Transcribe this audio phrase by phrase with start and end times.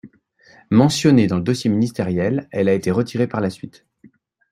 [0.71, 3.85] Mentionnée dans le dossier ministériel, elle a été retirée par la suite.